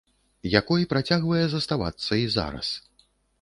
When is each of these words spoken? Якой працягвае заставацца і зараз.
Якой 0.59 0.87
працягвае 0.93 1.41
заставацца 1.51 2.11
і 2.21 2.25
зараз. 2.39 2.73